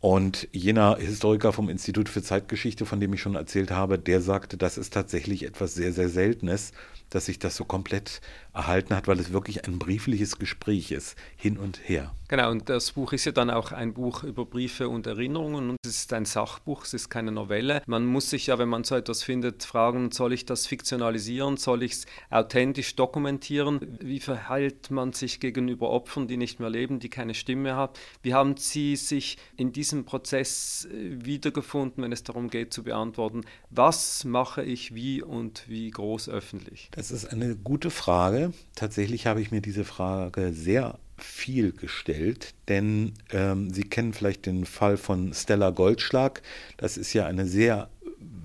Und 0.00 0.48
jener 0.52 0.98
Historiker 0.98 1.52
vom 1.54 1.70
Institut 1.70 2.10
für 2.10 2.22
Zeitgeschichte, 2.22 2.84
von 2.84 3.00
dem 3.00 3.14
ich 3.14 3.22
schon 3.22 3.36
erzählt 3.36 3.70
habe, 3.70 3.98
der 3.98 4.20
sagte, 4.20 4.58
das 4.58 4.76
ist 4.76 4.92
tatsächlich 4.92 5.44
etwas 5.44 5.74
sehr, 5.74 5.94
sehr 5.94 6.10
Seltenes 6.10 6.72
dass 7.14 7.26
sich 7.26 7.38
das 7.38 7.56
so 7.56 7.64
komplett 7.64 8.20
erhalten 8.52 8.94
hat, 8.94 9.06
weil 9.06 9.20
es 9.20 9.32
wirklich 9.32 9.66
ein 9.66 9.78
briefliches 9.78 10.38
Gespräch 10.38 10.90
ist, 10.90 11.16
hin 11.36 11.58
und 11.58 11.80
her. 11.88 12.14
Genau, 12.28 12.50
und 12.50 12.68
das 12.68 12.92
Buch 12.92 13.12
ist 13.12 13.24
ja 13.26 13.32
dann 13.32 13.50
auch 13.50 13.70
ein 13.70 13.94
Buch 13.94 14.24
über 14.24 14.44
Briefe 14.44 14.88
und 14.88 15.06
Erinnerungen 15.06 15.70
und 15.70 15.76
es 15.84 15.98
ist 15.98 16.12
ein 16.12 16.24
Sachbuch, 16.24 16.84
es 16.84 16.94
ist 16.94 17.10
keine 17.10 17.30
Novelle. 17.30 17.82
Man 17.86 18.06
muss 18.06 18.30
sich 18.30 18.46
ja, 18.46 18.58
wenn 18.58 18.68
man 18.68 18.82
so 18.82 18.96
etwas 18.96 19.22
findet, 19.22 19.62
fragen, 19.62 20.10
soll 20.10 20.32
ich 20.32 20.46
das 20.46 20.66
fiktionalisieren, 20.66 21.56
soll 21.56 21.82
ich 21.82 21.92
es 21.92 22.06
authentisch 22.30 22.96
dokumentieren? 22.96 23.98
Wie 24.00 24.20
verhält 24.20 24.90
man 24.90 25.12
sich 25.12 25.38
gegenüber 25.38 25.90
Opfern, 25.90 26.26
die 26.26 26.36
nicht 26.36 26.60
mehr 26.60 26.70
leben, 26.70 26.98
die 26.98 27.10
keine 27.10 27.34
Stimme 27.34 27.74
haben? 27.74 27.92
Wie 28.22 28.34
haben 28.34 28.56
Sie 28.56 28.96
sich 28.96 29.36
in 29.56 29.72
diesem 29.72 30.04
Prozess 30.04 30.88
äh, 30.90 31.24
wiedergefunden, 31.24 32.02
wenn 32.02 32.12
es 32.12 32.22
darum 32.22 32.48
geht 32.48 32.72
zu 32.72 32.82
beantworten, 32.82 33.42
was 33.70 34.24
mache 34.24 34.64
ich 34.64 34.94
wie 34.94 35.22
und 35.22 35.68
wie 35.68 35.90
groß 35.90 36.28
öffentlich? 36.28 36.88
Das 36.92 37.03
ist 37.10 37.26
eine 37.26 37.56
gute 37.56 37.90
Frage. 37.90 38.52
Tatsächlich 38.74 39.26
habe 39.26 39.40
ich 39.40 39.50
mir 39.50 39.60
diese 39.60 39.84
Frage 39.84 40.52
sehr 40.52 40.98
viel 41.16 41.72
gestellt, 41.72 42.54
denn 42.68 43.14
ähm, 43.30 43.72
Sie 43.72 43.84
kennen 43.84 44.12
vielleicht 44.12 44.46
den 44.46 44.66
Fall 44.66 44.96
von 44.96 45.32
Stella 45.32 45.70
Goldschlag. 45.70 46.42
Das 46.76 46.96
ist 46.96 47.12
ja 47.12 47.26
eine 47.26 47.46
sehr 47.46 47.88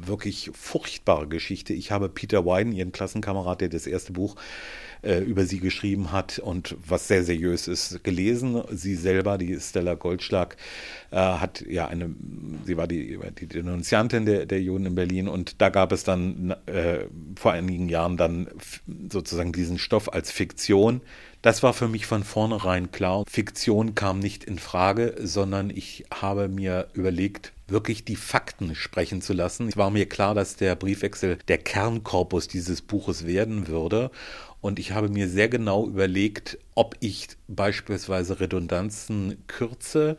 wirklich 0.06 0.52
furchtbare 0.54 1.28
Geschichte. 1.28 1.74
Ich 1.74 1.92
habe 1.92 2.10
Peter 2.10 2.46
Wyden, 2.46 2.74
Ihren 2.74 2.92
Klassenkamerad, 2.92 3.62
der 3.62 3.70
das 3.70 3.88
erste 3.88 4.14
Buch 4.14 4.36
äh, 5.02 5.20
über 5.20 5.46
sie 5.46 5.60
geschrieben 5.60 6.12
hat 6.12 6.40
und 6.40 6.76
was 6.86 7.08
sehr 7.08 7.24
seriös 7.24 7.68
ist, 7.68 8.04
gelesen. 8.04 8.62
Sie 8.72 8.96
selber, 8.96 9.38
die 9.38 9.58
Stella 9.60 9.96
Goldschlag, 9.96 10.58
äh, 11.12 11.16
hat 11.16 11.64
ja 11.68 11.88
eine, 11.88 12.10
sie 12.66 12.78
war 12.78 12.88
die, 12.88 13.20
die 13.40 13.48
Denunziantin 13.48 14.26
der, 14.26 14.46
der 14.46 14.62
Juden 14.62 14.88
in 14.88 14.96
Berlin 14.96 15.28
und 15.28 15.62
da 15.62 15.70
gab 15.70 15.92
es 15.92 16.04
dann 16.04 16.56
äh, 16.66 17.06
vor 17.36 17.54
einigen 17.54 17.90
Jahren 17.90 18.18
dann 18.18 18.48
sozusagen 19.10 19.52
diesen 19.52 19.78
Stoff 19.78 20.12
als 20.12 20.32
Fiktion. 20.32 21.02
Das 21.42 21.64
war 21.64 21.74
für 21.74 21.88
mich 21.88 22.06
von 22.06 22.26
vornherein 22.26 22.92
klar. 22.92 23.24
Fiktion 23.30 23.96
kam 23.96 24.20
nicht 24.20 24.44
in 24.44 24.60
Frage, 24.60 25.16
sondern 25.20 25.70
ich 25.70 26.04
habe 26.12 26.50
mir 26.50 26.90
überlegt, 26.94 27.54
wirklich 27.68 28.04
die 28.04 28.18
Fakten 28.18 28.76
sprechen 28.76 29.22
zu 29.22 29.32
lassen. 29.32 29.70
Es 29.70 29.78
war 29.78 29.90
mir 29.90 30.08
klar, 30.08 30.36
dass 30.36 30.58
der 30.58 30.76
Briefwechsel 30.76 31.38
der 31.48 31.60
Kernkorpus 31.60 32.50
dieses 32.50 32.82
Buches 32.82 33.26
werden 33.26 33.68
würde. 33.68 34.12
Und 34.60 34.80
ich 34.80 34.92
habe 34.92 35.08
mir 35.08 35.30
sehr 35.30 35.48
genau 35.48 35.88
überlegt, 35.88 36.58
ob 36.76 36.98
ich 37.00 37.30
beispielsweise 37.48 38.42
Redundanzen 38.42 39.42
kürze, 39.48 40.18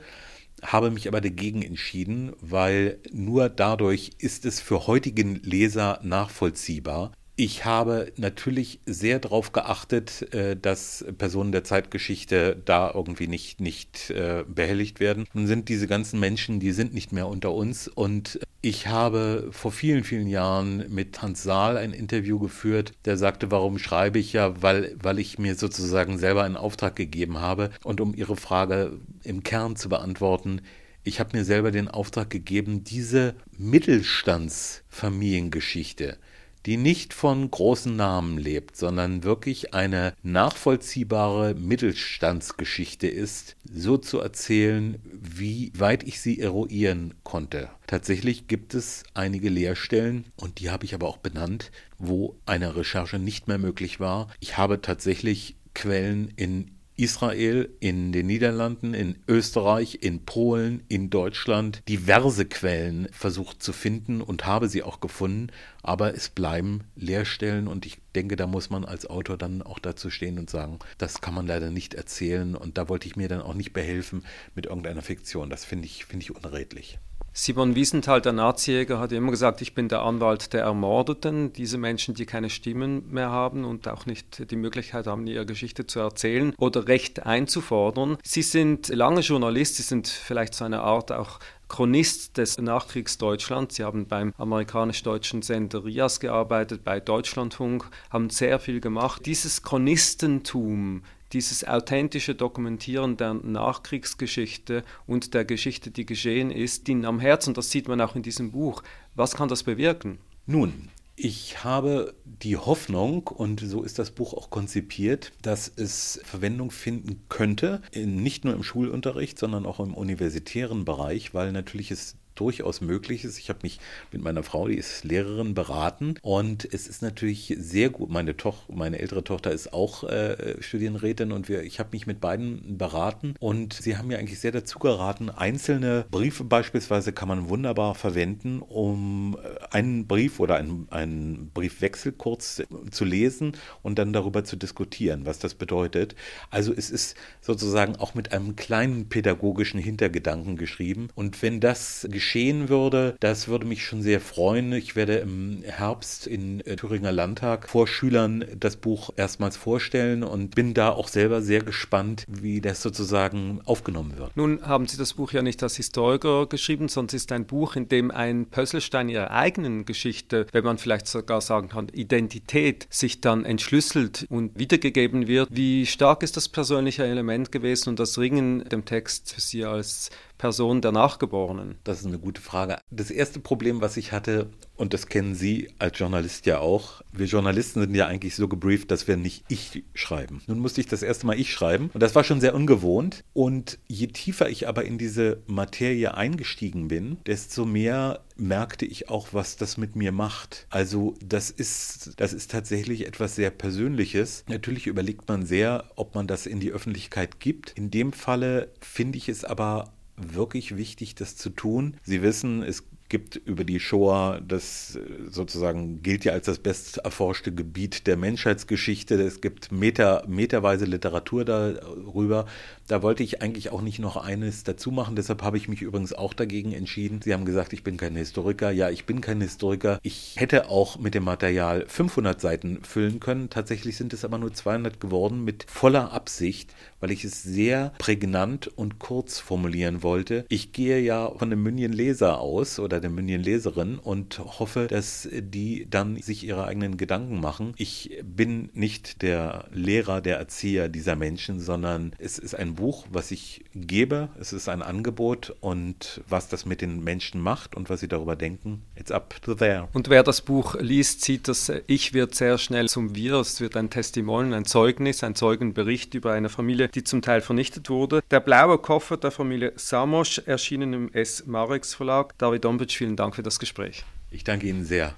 habe 0.63 0.91
mich 0.91 1.07
aber 1.09 1.21
dagegen 1.21 1.63
entschieden, 1.63 2.33
weil 2.41 2.99
nur 3.13 3.49
dadurch 3.51 4.13
ist 4.19 4.47
es 4.47 4.61
für 4.61 4.87
heutigen 4.87 5.37
Leser 5.37 6.01
nachvollziehbar, 6.03 7.13
ich 7.43 7.65
habe 7.65 8.13
natürlich 8.19 8.81
sehr 8.85 9.19
darauf 9.19 9.53
geachtet, 9.53 10.35
äh, 10.35 10.57
dass 10.57 11.07
Personen 11.17 11.53
der 11.53 11.65
Zeitgeschichte 11.65 12.61
da 12.67 12.93
irgendwie 12.95 13.29
nicht, 13.29 13.63
nicht 13.63 14.11
äh, 14.11 14.45
behelligt 14.47 15.01
werden. 15.01 15.25
Nun 15.33 15.47
sind 15.47 15.71
diese 15.71 15.87
ganzen 15.87 16.21
Menschen, 16.21 16.61
die 16.61 16.73
sind 16.73 16.93
nicht 16.93 17.15
mehr 17.15 17.29
unter 17.29 17.55
uns. 17.55 17.89
Und 17.89 18.41
ich 18.61 18.89
habe 18.89 19.49
vor 19.53 19.73
vielen, 19.73 20.05
vielen 20.05 20.29
Jahren 20.29 20.85
mit 20.93 21.23
Hans 21.23 21.43
Saal 21.43 21.79
ein 21.79 21.95
Interview 21.95 22.39
geführt, 22.39 22.93
der 23.07 23.17
sagte, 23.17 23.51
warum 23.51 23.79
schreibe 23.79 24.19
ich 24.19 24.35
ja, 24.35 24.61
weil, 24.61 24.95
weil 25.03 25.19
ich 25.19 25.39
mir 25.39 25.55
sozusagen 25.55 26.19
selber 26.19 26.45
einen 26.45 26.59
Auftrag 26.59 26.95
gegeben 26.95 27.39
habe. 27.39 27.71
Und 27.83 28.03
um 28.03 28.15
Ihre 28.15 28.37
Frage 28.37 28.99
im 29.25 29.43
Kern 29.43 29.77
zu 29.77 29.89
beantworten, 29.89 30.61
ich 31.05 31.21
habe 31.21 31.39
mir 31.39 31.47
selber 31.47 31.71
den 31.71 31.89
Auftrag 31.89 32.29
gegeben, 32.29 32.85
diese 32.85 33.35
Mittelstandsfamiliengeschichte, 33.57 36.19
die 36.67 36.77
nicht 36.77 37.15
von 37.15 37.51
großen 37.51 37.95
Namen 37.95 38.39
lebt, 38.39 38.77
sondern 38.77 39.25
wirklich 39.25 39.75
eine 39.75 40.15
nachvollziehbare 40.23 41.55
Mittelstandsgeschichte 41.55 43.09
ist, 43.09 43.57
so 43.73 43.97
zu 43.97 44.21
erzählen, 44.21 44.99
wie 45.05 45.73
weit 45.75 46.03
ich 46.03 46.21
sie 46.21 46.41
eruieren 46.41 47.15
konnte. 47.23 47.71
Tatsächlich 47.87 48.47
gibt 48.47 48.75
es 48.75 49.05
einige 49.15 49.49
Leerstellen, 49.49 50.27
und 50.37 50.61
die 50.61 50.71
habe 50.71 50.85
ich 50.85 50.95
aber 50.95 51.09
auch 51.09 51.19
benannt, 51.19 51.71
wo 51.99 52.37
eine 52.47 52.77
Recherche 52.77 53.19
nicht 53.19 53.49
mehr 53.49 53.59
möglich 53.59 54.01
war. 54.01 54.29
Ich 54.41 54.57
habe 54.57 54.81
tatsächlich 54.81 55.57
Quellen 55.75 56.33
in 56.37 56.73
Israel, 57.01 57.71
in 57.81 58.13
den 58.13 58.27
Niederlanden, 58.27 58.93
in 58.93 59.17
Österreich, 59.27 60.01
in 60.03 60.27
Polen, 60.27 60.83
in 60.89 61.09
Deutschland 61.09 61.83
diverse 61.89 62.45
Quellen 62.45 63.09
versucht 63.11 63.63
zu 63.63 63.73
finden 63.73 64.21
und 64.21 64.45
habe 64.45 64.69
sie 64.69 64.83
auch 64.83 65.01
gefunden, 65.01 65.49
aber 65.83 66.15
es 66.15 66.29
bleiben 66.29 66.85
Leerstellen 66.97 67.69
und 67.69 67.87
ich 67.87 68.03
denke, 68.15 68.37
da 68.37 68.47
muss 68.47 68.69
man 68.69 68.85
als 68.85 69.09
Autor 69.09 69.39
dann 69.39 69.63
auch 69.63 69.79
dazu 69.79 70.11
stehen 70.11 70.39
und 70.39 70.51
sagen, 70.51 70.79
das 70.99 71.23
kann 71.23 71.33
man 71.33 71.47
leider 71.47 71.71
nicht 71.71 71.95
erzählen 71.95 72.55
und 72.55 72.77
da 72.77 72.91
wollte 72.91 73.07
ich 73.09 73.17
mir 73.17 73.29
dann 73.29 73.41
auch 73.41 73.55
nicht 73.55 73.73
behelfen 73.73 74.25
mit 74.55 74.67
irgendeiner 74.67 75.03
Fiktion. 75.03 75.49
Das 75.49 75.65
finde 75.65 75.87
ich, 75.87 76.05
finde 76.05 76.25
ich 76.25 76.37
unredlich. 76.37 76.99
Simon 77.33 77.77
Wiesenthal, 77.77 78.21
der 78.21 78.33
Nazijäger, 78.33 78.99
hat 78.99 79.13
immer 79.13 79.31
gesagt, 79.31 79.63
ich 79.63 79.73
bin 79.73 79.89
der 79.89 80.03
Anwalt 80.03 80.53
der 80.53 80.63
Ermordeten, 80.63 81.53
diese 81.53 81.79
Menschen, 81.79 82.15
die 82.15 82.27
keine 82.27 82.51
Stimmen 82.51 83.09
mehr 83.09 83.31
haben 83.31 83.65
und 83.65 83.87
auch 83.87 84.05
nicht 84.05 84.51
die 84.51 84.57
Möglichkeit 84.57 85.07
haben, 85.07 85.29
ihre 85.29 85.47
Geschichte 85.47 85.87
zu 85.87 86.01
erzählen 86.01 86.53
oder 86.59 86.89
Recht 86.89 87.25
einzufordern. 87.25 88.19
Sie 88.25 88.43
sind 88.43 88.89
lange 88.89 89.21
Journalist, 89.21 89.77
Sie 89.77 89.83
sind 89.83 90.09
vielleicht 90.09 90.55
so 90.55 90.65
eine 90.65 90.81
Art 90.81 91.13
auch 91.13 91.39
Chronist 91.69 92.37
des 92.37 92.59
Nachkriegsdeutschlands. 92.59 93.77
Sie 93.77 93.85
haben 93.85 94.07
beim 94.07 94.35
amerikanisch-deutschen 94.37 95.43
Sender 95.43 95.85
RIAS 95.85 96.19
gearbeitet, 96.19 96.83
bei 96.83 96.99
Deutschlandfunk, 96.99 97.89
haben 98.11 98.29
sehr 98.29 98.59
viel 98.59 98.81
gemacht. 98.81 99.25
Dieses 99.25 99.63
Chronistentum 99.63 101.05
dieses 101.33 101.67
authentische 101.67 102.35
Dokumentieren 102.35 103.17
der 103.17 103.35
Nachkriegsgeschichte 103.35 104.85
und 105.07 105.35
der 105.35 105.45
Geschichte, 105.45 105.91
die 105.91 106.07
geschehen 106.07 106.51
ist, 106.51 106.89
ihnen 106.89 107.05
am 107.05 107.21
Herzen. 107.21 107.55
Das 107.55 107.71
sieht 107.71 107.89
man 107.89 108.01
auch 108.01 108.17
in 108.17 108.23
diesem 108.23 108.53
Buch. 108.53 108.83
Was 109.15 109.35
kann 109.35 109.49
das 109.49 109.63
bewirken? 109.63 110.19
Nun, 110.47 110.89
ich 111.23 111.65
habe 111.65 112.15
die 112.25 112.57
Hoffnung, 112.57 113.27
und 113.27 113.61
so 113.61 113.83
ist 113.83 113.99
das 113.99 114.11
Buch 114.11 114.33
auch 114.33 114.49
konzipiert, 114.49 115.33
dass 115.43 115.71
es 115.75 116.19
Verwendung 116.25 116.71
finden 116.71 117.23
könnte, 117.29 117.83
nicht 117.95 118.45
nur 118.47 118.55
im 118.55 118.63
Schulunterricht, 118.63 119.39
sondern 119.39 119.67
auch 119.67 119.81
im 119.81 119.93
universitären 119.93 120.87
Bereich, 120.87 121.35
weil 121.35 121.53
natürlich 121.53 121.91
es 121.91 122.17
durchaus 122.41 122.81
möglich 122.81 123.25
ist. 123.25 123.39
Ich 123.39 123.51
habe 123.51 123.61
mich 123.63 123.79
mit 124.13 124.23
meiner 124.23 124.43
Frau, 124.43 124.67
die 124.67 124.77
ist 124.77 125.05
Lehrerin, 125.05 125.53
beraten 125.55 126.15
und 126.23 126.67
es 126.73 126.89
ist 126.89 127.03
natürlich 127.03 127.55
sehr 127.59 127.91
gut. 127.91 128.11
Meine 128.11 128.37
Tochter, 128.37 128.73
meine 128.73 128.99
ältere 128.99 129.23
Tochter 129.23 129.53
ist 129.53 129.75
auch 129.75 130.05
äh, 130.05 130.57
Studienrätin 130.61 131.33
und 131.33 131.49
wir, 131.49 131.63
ich 131.63 131.79
habe 131.79 131.91
mich 131.93 132.07
mit 132.07 132.21
beiden 132.21 132.79
beraten 132.79 133.35
und 133.39 133.75
sie 133.75 133.99
haben 133.99 134.09
mir 134.09 134.19
eigentlich 134.19 134.41
sehr 134.41 134.53
dazu 134.53 134.79
geraten. 134.79 135.29
Einzelne 135.29 136.07
Briefe 136.11 136.45
beispielsweise 136.45 137.13
kann 137.13 137.29
man 137.29 137.51
wunderbar 137.51 137.95
verwenden, 137.95 138.63
um 138.63 139.37
äh, 139.43 139.67
einen 139.71 140.07
Brief 140.07 140.41
oder 140.41 140.57
einen, 140.57 140.89
einen 140.91 141.51
Briefwechsel 141.53 142.13
kurz 142.13 142.63
zu 142.91 143.05
lesen 143.05 143.53
und 143.83 143.99
dann 143.99 144.15
darüber 144.15 144.45
zu 144.45 144.57
diskutieren, 144.57 145.27
was 145.27 145.39
das 145.39 145.55
bedeutet. 145.55 146.15
Also 146.51 146.73
es 146.73 146.91
ist 146.91 147.17
sozusagen 147.43 147.97
auch 147.97 148.15
mit 148.15 148.33
einem 148.33 148.57
kleinen 148.57 149.11
pädagogischen 149.11 149.79
Hintergedanken 149.79 150.57
geschrieben 150.57 151.09
und 151.15 151.43
wenn 151.43 151.61
das 151.61 152.07
geschieht, 152.11 152.30
geschehen 152.31 152.69
würde, 152.69 153.17
das 153.19 153.49
würde 153.49 153.67
mich 153.67 153.85
schon 153.85 154.03
sehr 154.03 154.21
freuen. 154.21 154.73
Ich 154.73 154.95
werde 154.95 155.17
im 155.17 155.65
Herbst 155.65 156.29
in 156.29 156.61
äh, 156.61 156.77
Thüringer 156.77 157.11
Landtag 157.11 157.69
vor 157.69 157.89
Schülern 157.89 158.45
das 158.57 158.77
Buch 158.77 159.11
erstmals 159.17 159.57
vorstellen 159.57 160.23
und 160.23 160.55
bin 160.55 160.73
da 160.73 160.91
auch 160.91 161.09
selber 161.09 161.43
sehr 161.43 161.61
gespannt, 161.61 162.25
wie 162.29 162.61
das 162.61 162.83
sozusagen 162.83 163.61
aufgenommen 163.65 164.17
wird. 164.17 164.37
Nun 164.37 164.63
haben 164.63 164.87
Sie 164.87 164.97
das 164.97 165.15
Buch 165.15 165.33
ja 165.33 165.43
nicht 165.43 165.61
als 165.65 165.75
Historiker 165.75 166.47
geschrieben, 166.47 166.89
sondern 166.89 167.17
es 167.17 167.23
ist 167.23 167.33
ein 167.33 167.47
Buch, 167.47 167.75
in 167.75 167.89
dem 167.89 168.13
ein 168.13 168.47
Pösselstein 168.47 169.09
Ihrer 169.09 169.33
eigenen 169.33 169.85
Geschichte, 169.85 170.47
wenn 170.53 170.63
man 170.63 170.79
vielleicht 170.79 171.09
sogar 171.09 171.41
sagen 171.41 171.69
kann, 171.71 171.89
Identität 171.89 172.87
sich 172.91 173.21
dann 173.21 173.45
entschlüsselt 173.45 174.27
und 174.31 174.57
wiedergegeben 174.57 175.27
wird. 175.27 175.49
Wie 175.51 175.85
stark 175.85 176.23
ist 176.23 176.37
das 176.37 176.49
persönliche 176.49 177.03
Element 177.03 177.51
gewesen 177.51 177.89
und 177.89 177.99
das 177.99 178.19
Ringen 178.19 178.63
dem 178.69 178.85
Text 178.85 179.33
für 179.35 179.41
Sie 179.41 179.65
als 179.65 180.11
Person 180.41 180.81
der 180.81 180.91
Nachgeborenen? 180.91 181.75
Das 181.85 182.01
ist 182.01 182.07
eine 182.07 182.19
gute 182.19 182.41
Frage. 182.41 182.79
Das 182.91 183.11
erste 183.11 183.41
Problem, 183.41 183.83
was 183.83 183.99
ich 183.99 184.11
hatte, 184.11 184.49
und 184.75 184.95
das 184.95 185.07
kennen 185.07 185.35
Sie 185.35 185.71
als 185.79 185.99
Journalist 185.99 186.47
ja 186.47 186.61
auch, 186.61 187.03
wir 187.13 187.27
Journalisten 187.27 187.83
sind 187.83 187.95
ja 187.95 188.07
eigentlich 188.07 188.37
so 188.37 188.49
gebrieft, 188.49 188.91
dass 188.91 189.07
wir 189.07 189.19
nicht 189.19 189.45
ich 189.49 189.85
schreiben. 189.93 190.41
Nun 190.47 190.61
musste 190.61 190.81
ich 190.81 190.87
das 190.87 191.03
erste 191.03 191.27
Mal 191.27 191.39
ich 191.39 191.53
schreiben 191.53 191.91
und 191.93 192.03
das 192.03 192.15
war 192.15 192.25
schon 192.25 192.41
sehr 192.41 192.55
ungewohnt. 192.55 193.23
Und 193.35 193.79
je 193.87 194.07
tiefer 194.07 194.49
ich 194.49 194.67
aber 194.67 194.87
in 194.87 194.97
diese 194.97 195.43
Materie 195.47 196.15
eingestiegen 196.15 196.89
bin, 196.89 197.19
desto 197.27 197.67
mehr 197.67 198.21
merkte 198.37 198.87
ich 198.87 199.11
auch, 199.11 199.29
was 199.33 199.57
das 199.57 199.77
mit 199.77 199.95
mir 199.95 200.11
macht. 200.11 200.67
Also 200.71 201.17
das 201.23 201.51
ist, 201.51 202.19
das 202.19 202.33
ist 202.33 202.51
tatsächlich 202.51 203.07
etwas 203.07 203.35
sehr 203.35 203.51
Persönliches. 203.51 204.45
Natürlich 204.49 204.87
überlegt 204.87 205.29
man 205.29 205.45
sehr, 205.45 205.85
ob 205.97 206.15
man 206.15 206.27
das 206.27 206.47
in 206.47 206.61
die 206.61 206.73
Öffentlichkeit 206.73 207.41
gibt. 207.41 207.73
In 207.73 207.91
dem 207.91 208.15
Falle 208.15 208.73
finde 208.81 209.19
ich 209.19 209.29
es 209.29 209.45
aber 209.45 209.93
wirklich 210.21 210.77
wichtig, 210.77 211.15
das 211.15 211.37
zu 211.37 211.51
tun. 211.51 211.97
Sie 212.03 212.23
wissen, 212.23 212.63
es 212.63 212.85
gibt 213.11 213.37
über 213.37 213.65
die 213.65 213.81
Shoah, 213.81 214.41
das 214.41 214.97
äh, 214.97 215.29
sozusagen 215.29 216.01
gilt 216.01 216.25
ja 216.25 216.33
als 216.33 216.47
das 216.47 216.59
best 216.59 216.99
erforschte 216.99 217.53
Gebiet 217.53 218.07
der 218.07 218.17
Menschheitsgeschichte. 218.17 219.21
Es 219.21 219.43
gibt 219.43 219.71
meter, 219.71 220.25
meterweise 220.27 220.87
Literatur 220.87 221.45
darüber. 221.45 222.47
Da 222.87 223.03
wollte 223.03 223.23
ich 223.23 223.43
eigentlich 223.43 223.71
auch 223.71 223.83
nicht 223.83 223.99
noch 223.99 224.17
eines 224.17 224.65
dazu 224.65 224.91
machen. 224.93 225.17
Deshalb 225.17 225.43
habe 225.43 225.59
ich 225.59 225.69
mich 225.69 225.83
übrigens 225.83 226.13
auch 226.13 226.33
dagegen 226.33 226.73
entschieden. 226.73 227.21
Sie 227.23 227.35
haben 227.35 227.45
gesagt, 227.45 227.73
ich 227.73 227.85
bin 227.85 227.97
kein 227.99 228.17
Historiker. 228.17 228.71
Ja, 228.71 228.89
ich 228.89 229.05
bin 229.05 229.21
kein 229.21 229.41
Historiker. 229.41 229.99
Ich 230.03 230.37
hätte 230.39 230.71
auch 230.71 230.99
mit 230.99 231.15
dem 231.15 231.25
Material 231.25 231.85
500 231.87 232.41
Seiten 232.41 232.83
füllen 232.85 233.21
können. 233.21 233.51
Tatsächlich 233.51 233.97
sind 233.97 234.13
es 234.13 234.25
aber 234.25 234.39
nur 234.39 234.55
200 234.55 235.01
geworden 235.01 235.45
mit 235.45 235.67
voller 235.69 236.13
Absicht, 236.13 236.75
weil 237.01 237.11
ich 237.11 237.25
es 237.25 237.43
sehr 237.43 237.93
prägnant 237.99 238.69
und 238.69 238.99
kurz 238.99 239.39
formulieren 239.39 240.03
wollte. 240.03 240.45
Ich 240.49 240.73
gehe 240.73 241.01
ja 241.01 241.31
von 241.31 241.51
einem 241.51 241.63
München-Leser 241.63 242.39
aus 242.39 242.79
oder 242.79 243.01
der 243.01 243.11
München-Leserin 243.11 243.99
und 243.99 244.39
hoffe, 244.39 244.87
dass 244.89 245.29
die 245.33 245.87
dann 245.91 246.17
sich 246.17 246.45
ihre 246.45 246.65
eigenen 246.65 246.97
Gedanken 246.97 247.41
machen. 247.41 247.75
Ich 247.77 248.19
bin 248.23 248.71
nicht 248.75 249.23
der 249.23 249.67
Lehrer, 249.73 250.21
der 250.21 250.39
Erzieher 250.39 250.89
dieser 250.89 251.17
Menschen, 251.17 251.61
sondern 251.61 252.13
es 252.19 252.39
ist 252.39 252.55
ein 252.55 252.75
Buch, 252.75 253.07
was 253.11 253.31
ich 253.31 253.65
gebe. 253.75 254.29
Es 254.39 254.53
ist 254.53 254.69
ein 254.69 254.83
Angebot 254.83 255.55
und 255.61 256.21
was 256.29 256.49
das 256.49 256.67
mit 256.67 256.81
den 256.81 257.03
Menschen 257.03 257.41
macht 257.41 257.75
und 257.75 257.91
was 257.91 258.01
sie 258.01 258.09
darüber 258.09 258.37
denken, 258.37 258.83
it's 258.97 259.11
up 259.11 259.41
to 259.43 259.55
there. 259.55 259.89
Und 259.93 260.11
wer 260.11 260.23
das 260.23 260.43
Buch 260.43 260.75
liest, 260.79 261.23
sieht, 261.23 261.49
dass 261.49 261.73
Ich 261.87 262.13
wird 262.13 262.35
sehr 262.35 262.59
schnell 262.59 262.89
zum 262.89 263.15
Wir. 263.15 263.35
Es 263.35 263.61
wird 263.61 263.77
ein 263.77 263.91
Testimonial, 263.91 264.55
ein 264.55 264.65
Zeugnis, 264.65 265.25
ein 265.25 265.35
Zeugenbericht 265.35 266.15
über 266.15 266.33
eine 266.33 266.49
Familie, 266.49 266.90
die 266.95 267.05
zum 267.05 267.23
Teil 267.23 267.41
vernichtet 267.41 267.91
wurde. 267.91 268.23
Der 268.31 268.41
blaue 268.41 268.79
Koffer 268.79 269.17
der 269.17 269.31
Familie 269.31 269.73
Samos, 269.77 270.39
erschienen 270.39 270.93
im 270.93 271.13
S. 271.13 271.47
Marex 271.47 271.95
Verlag. 271.95 272.37
David 272.39 272.67
Ombic, 272.67 272.93
vielen 272.93 273.17
Dank 273.17 273.37
für 273.37 273.43
das 273.43 273.59
Gespräch. 273.59 274.05
Ich 274.31 274.45
danke 274.45 274.67
Ihnen 274.67 274.85
sehr. 274.85 275.15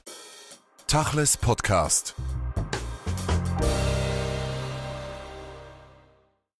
Tachles 0.87 1.37
Podcast. 1.37 2.15